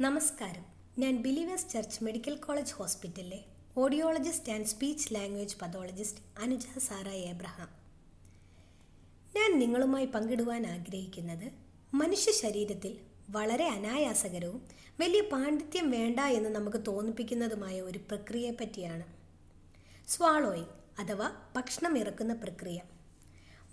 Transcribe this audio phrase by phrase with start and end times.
[0.00, 0.64] നമസ്കാരം.
[0.98, 3.44] ഞാൻ believers church medical college ഹോസ്പിറ്റലിലെ
[3.76, 7.68] audiologist and speech language pathologist Anuja Sara Abraham.
[9.36, 11.52] ഞാൻ നിങ്ങളുമായി പങ്കിടുവാൻ ആഗ്രഹിക്കുന്നത്
[11.94, 12.98] മനുഷ്യ ശരീരത്തിൽ
[13.30, 14.62] വളരെ അനായാസകരവും
[15.00, 19.04] വലിയ പാണ്ഡിത്യം വേണ്ട എന്ന് നമുക്ക് തോന്നിപ്പിക്കുന്നതുമായ ഒരു പ്രക്രിയയെ പറ്റിയാണ്.
[20.08, 22.80] സ്വാളോയിങ് അഥവാ ഭക്ഷണം ഇറക്കുന്ന പ്രക്രിയ.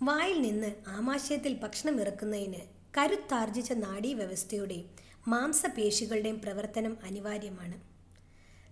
[0.02, 2.60] വായിൽ നിന്ന് ആമാശയത്തിൽ ഭക്ഷണം ഇറക്കുന്നതിന്
[2.98, 7.80] കരുത്താർജിച്ച നാഡീവ്യവസ്ഥയുടെയും മാംസപേശികളുടെയും പ്രവർത്തനം അനിവാര്യമാണ്.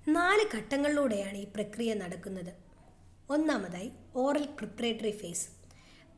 [0.08, 2.52] നാല് ഘട്ടങ്ങളിലൂടെയാണ് ഈ പ്രക്രിയ നടക്കുന്നത്.
[3.30, 5.48] ഒന്നാമതായി ഓറൽ പ്രിപ്പറേറ്ററി ഫേസ്.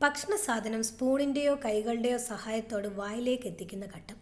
[0.03, 4.17] ഭക്ഷണ സാധനം സ്പൂണിന്റെയോ കൈകളുടെയോ സഹായത്തോട് വായിലേക്ക് എത്തിക്കുന്ന ഘട്ടം.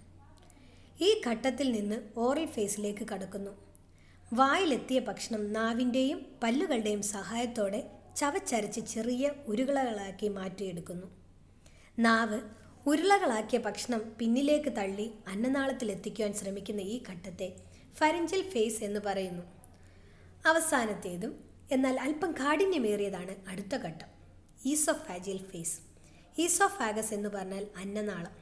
[1.00, 3.50] ഈ ഘട്ടത്തിൽ നിന്ന് ഓറൽ ഫേസിലേക്ക് കടക്കുന്നു.
[4.32, 11.06] വായിലെത്തിയ ഭക്ഷണം നാവിന്റെയും പല്ലുകളുടെയും സഹായത്തോടെ ചവച്ചരച്ച് ചെറിയ ഉരുകളകളാക്കി മാറ്റിയെടുക്കുന്നു.
[11.98, 12.40] നാവ്
[12.86, 17.52] ഉരുളകളാക്കിയ ഭക്ഷണം പിന്നിലേക്ക് തള്ളി അന്നനാളത്തിലെത്തിക്കുവാൻ ശ്രമിക്കുന്ന ഈ ഘട്ടത്തെ
[17.96, 19.42] ഫരഞ്ചൽ ഫേസ് എന്ന് പറയുന്നു.
[20.46, 24.08] അവസാനത്തേതും എന്നാൽ അല്പം കാഠിന്യമേറിയതാണ് അടുത്ത ഘട്ടം.
[24.66, 25.78] Oesophageal face.
[26.38, 28.34] ഈസോഫാഗസ് എന്ന് പറഞ്ഞാൽ അന്നനാളം.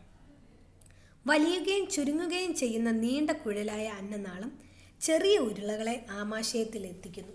[1.27, 4.59] വലിയുകയും ചുരുങ്ങുകയും ചെയ്യുന്ന നീണ്ട കുഴലായ അന്നനാളം
[5.01, 7.33] ചെറിയ ഉരുളകളെ ആമാശയത്തിലെത്തിക്കുന്നു.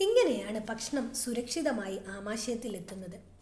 [0.00, 3.35] ഇങ്ങനെയാണ് ഭക്ഷണം സുരക്ഷിതമായി ആമാശയത്തിൽ എത്തുന്നത്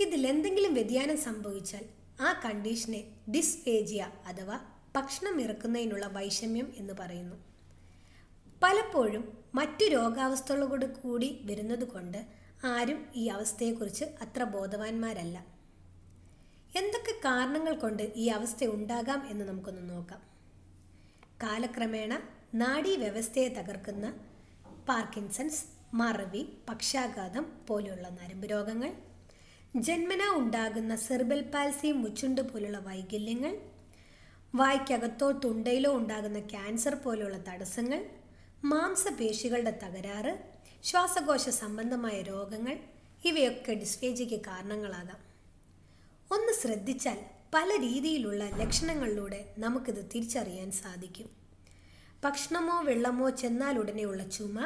[0.00, 1.84] ഇതിൽ എന്തെങ്കിലും വ്യതിയാനം സംഭവിച്ചാൽ
[2.20, 4.56] ആ കണ്ടീഷനെ ഡിസ്ഫേജിയ അഥവാ
[4.96, 7.36] ഭക്ഷണം ഇറക്കുന്നതിനുള്ള വൈഷമ്യം എന്ന് പറയുന്നു.
[8.62, 12.26] പലപ്പോഴും മറ്റു രോഗാവസ്ഥകളോട് കൂടി വരുന്നത് കൊണ്ട്
[12.64, 15.38] ആരും ഈ അവസ്ഥയെക്കുറിച്ച് അത്ര ബോധവാന്മാരല്ല.
[16.76, 20.22] എന്തൊക്കെ കാരണങ്ങൾ കൊണ്ട് ഈ അവസ്ഥ ഉണ്ടാകാം എന്ന് നമുക്കൊന്ന് നോക്കാം.
[21.42, 22.20] കാലക്രമേണ
[22.54, 24.06] നാഡീ വ്യവസ്ഥയെ തകർക്കുന്ന
[24.88, 29.09] പാർക്കിൻസൺസ് മറവി പക്ഷാഘാതം പോലെയുള്ള നരമ്പ് രോഗങ്ങൾ
[29.76, 33.52] ജന്മന ഉണ്ടാകുന്ന സെർബൽ പാൽസി മുച്ചുണ്ട് പോലുള്ള വൈകല്യങ്ങൾ
[34.54, 38.00] വായ്ക്കകത്തോ തുണ്ടയിലോ ഉണ്ടാകുന്ന ക്യാൻസർ പോലുള്ള തടസ്സങ്ങൾ
[38.64, 40.32] മാംസപേശികളുടെ തകരാറ്
[40.84, 42.76] ശ്വാസകോശ സംബന്ധമായ രോഗങ്ങൾ
[43.24, 45.20] ഇവയൊക്കെ ഡിസ്ഫേജിക്ക് കാരണങ്ങളാകാം.
[46.32, 47.18] ഒന്ന് ശ്രദ്ധിച്ചാൽ
[47.54, 51.30] പല രീതിയിലുള്ള ലക്ഷണങ്ങളിലൂടെ നമുക്കിത് തിരിച്ചറിയാൻ സാധിക്കും.
[52.24, 54.58] ഭക്ഷണമോ വെള്ളമോ ചെന്നാൽ ചെന്നാലുടനെയുള്ള ചുമ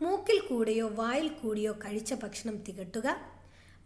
[0.00, 3.31] മൂക്കിൽ കൂടെയോ വായിൽ കൂടിയോ കഴിച്ച ഭക്ഷണം തികട്ടുക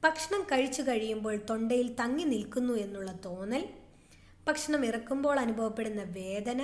[0.07, 3.63] ഭക്ഷണം കഴിച്ചു കഴിയുമ്പോൾ തൊണ്ടയിൽ തങ്ങി നിൽക്കുന്നു എന്നുള്ള തോന്നൽ
[4.49, 6.61] ഭക്ഷണം ഇറക്കുമ്പോൾ അനുഭവപ്പെടുന്ന വേദന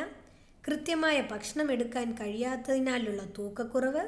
[0.65, 4.05] കൃത്യമായ ഭക്ഷണം എടുക്കാൻ കഴിയാത്തതിനാലുള്ള തൂക്കക്കുറവ്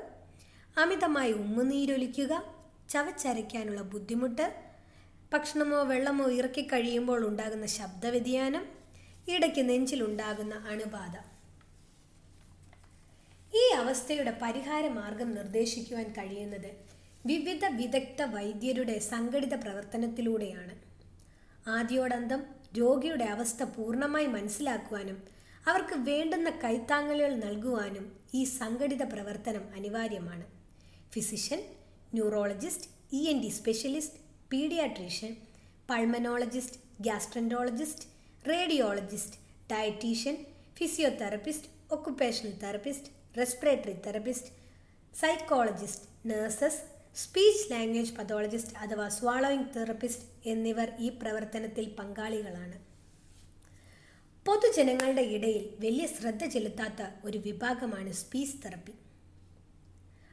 [0.76, 2.32] അമിതമായി ഉമ്മുനീരൊലിക്കുക
[2.90, 4.46] ചവച്ചരയ്ക്കാനുള്ള ബുദ്ധിമുട്ട്
[5.32, 8.64] ഭക്ഷണമോ വെള്ളമോ ഇറക്കി കഴിയുമ്പോൾ ഉണ്ടാകുന്ന ശബ്ദവ്യതിയാനം
[9.28, 11.14] ഇടയ്ക്ക് നെഞ്ചിലുണ്ടാകുന്ന അണുബാധ.
[13.52, 16.70] ഈ അവസ്ഥയുടെ പരിഹാര മാർഗം നിർദ്ദേശിക്കുവാൻ കഴിയുന്നത്
[17.26, 20.74] വിവിധ വിദഗ്ധ വൈദ്യരുടെ സംഘടിത പ്രവർത്തനത്തിലൂടെയാണ്.
[21.66, 22.40] ആദ്യോടന്തം
[22.78, 25.22] രോഗിയുടെ അവസ്ഥ പൂർണമായി മനസ്സിലാക്കുവാനും
[25.68, 30.44] അവർക്ക് വേണ്ടുന്ന കൈത്താങ്ങലുകൾ നൽകുവാനും ഈ സംഘടിത പ്രവർത്തനം അനിവാര്യമാണ്.
[31.14, 31.60] Physician
[32.14, 34.18] neurologist E N T specialist
[34.52, 35.36] paediatrician
[35.90, 38.06] pulmonologist gastroenterologist
[38.48, 39.38] radiologist
[39.72, 40.36] dietitian
[40.78, 44.50] physiotherapist occupational therapist respiratory therapist
[45.20, 52.76] psychologist nurses speech language pathologist അഥവാ സ്വാളോയിങ് തെറപ്പിസ്റ്റ് എന്നിവർ ഈ പ്രവർത്തനത്തിൽ പങ്കാളികളാണ്.
[54.46, 58.94] പൊതുജനങ്ങളുടെ ഇടയിൽ വലിയ ശ്രദ്ധ ചെലുത്താത്ത ഒരു വിഭാഗമാണ് സ്പീച്ച് തെറപ്പി.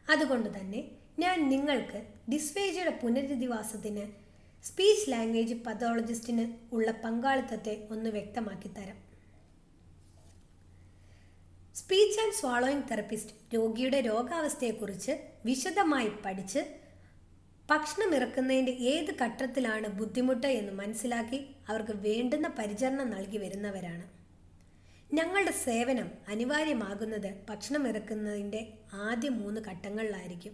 [0.10, 0.82] അതുകൊണ്ട് തന്നെ
[1.20, 2.00] ഞാൻ നിങ്ങൾക്ക്
[2.32, 4.06] ഡിസ്വേജയുടെ പുനരധിവാസത്തിന്
[4.64, 9.11] സ്പീച്ച് ലാംഗ്വേജ് പതോളജിസ്റ്റിന് ഉള്ള പങ്കാളിത്തത്തെ ഒന്ന് വ്യക്തമാക്കി തരാം
[11.82, 15.14] സ്പീച്ച് ആൻഡ് സ്വാളോയിങ് തെറപ്പിസ്റ്റ് രോഗിയുടെ രോഗാവസ്ഥയെക്കുറിച്ച്
[15.46, 16.62] വിശദമായി പഠിച്ച്
[17.70, 21.40] ഭക്ഷണം ഇറക്കുന്നതിന്റെ ഏത് ഘട്ടത്തിലാണ് ബുദ്ധിമുട്ട് എന്ന് മനസ്സിലാക്കി
[21.70, 24.06] അവർക്ക് വേണ്ടുന്ന പരിചരണം നൽകി വരുന്നവരാണ്.
[25.14, 28.62] ഞങ്ങളുടെ സേവനം അനിവാര്യമാകുന്നത് ഭക്ഷണം ഇറക്കുന്നതിന്റെ
[29.08, 30.54] ആദ്യ മൂന്ന് ഘട്ടങ്ങളിലായിരിക്കും.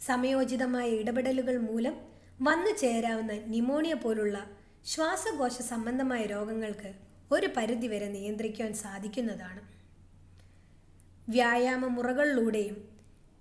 [0.00, 1.94] സമയോചിതമായ ഇടപെടലുകൾ മൂലം
[2.42, 4.38] വന്നു ചേരാവുന്ന നിമോണിയ പോലുള്ള
[4.92, 6.90] ശ്വാസകോശ സംബന്ധമായ രോഗങ്ങൾക്ക്
[7.32, 9.62] ഒരു പരിധിവരെ നിയന്ത്രിക്കുവാൻ സാധിക്കുന്നതാണ്.
[11.28, 12.76] വ്യായാമ മുറകളിലൂടെയും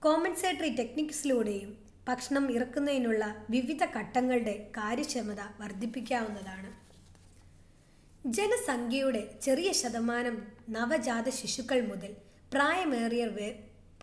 [0.02, 1.72] കോമ്പൻസേറ്ററി ടെക്നിക്സിലൂടെയും
[2.08, 6.70] ഭക്ഷണം ഇറക്കുന്നതിനുള്ള വിവിധ ഘട്ടങ്ങളുടെ കാര്യക്ഷമത വർദ്ധിപ്പിക്കാവുന്നതാണ്.
[8.26, 10.36] ജനസംഖ്യയുടെ ചെറിയ ശതമാനം
[10.70, 12.12] നവജാത ശിശുക്കൾ മുതൽ
[12.52, 13.32] പ്രായമേറിയർ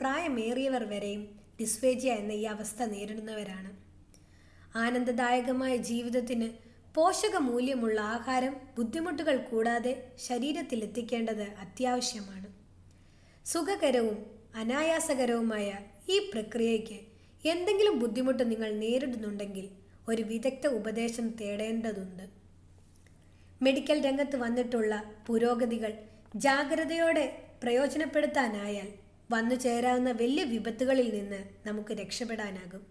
[0.01, 1.23] പ്രായമേറിയവർ വരെയും
[1.61, 3.71] ഡിസ്ഫേജിയ എന്ന ഈ അവസ്ഥ നേരിടുന്നവരാണ്.
[4.75, 6.51] ആനന്ദദായകമായ ജീവിതത്തിന്
[6.95, 9.93] പോഷക മൂല്യമുള്ള ആഹാരം ബുദ്ധിമുട്ടുകൾ കൂടാതെ
[10.29, 12.60] ശരീരത്തിൽ എത്തിക്കേണ്ടത് അത്യാവശ്യമാണ്.
[13.47, 15.79] സുഖകരവും അനായാസകരവുമായ
[16.09, 16.99] ഈ പ്രക്രിയയ്ക്ക്
[17.49, 19.69] എന്തെങ്കിലും ബുദ്ധിമുട്ട് നിങ്ങൾ നേരിടുന്നുണ്ടെങ്കിൽ
[20.09, 22.23] ഒരു വിദഗ്ധ ഉപദേശം തേടേണ്ടതുണ്ട്.
[23.63, 25.93] മെഡിക്കൽ രംഗത്ത് വന്നിട്ടുള്ള പുരോഗതികൾ
[26.37, 28.89] ജാഗ്രതയോടെ പ്രയോജനപ്പെടുത്താനായാൽ
[29.31, 32.87] വന്നു ചേരാവുന്ന വലിയ വിപത്തുകളിൽ നിന്ന് നമുക്ക് രക്ഷപ്പെടാനാകും.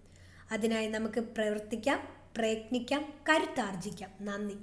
[0.52, 2.00] അതിനായി നമുക്ക് പ്രവർത്തിക്കാം
[2.38, 4.12] പ്രയത്നിക്കാം കരുത്താർജിക്കാം.
[4.22, 4.56] നന്ദി.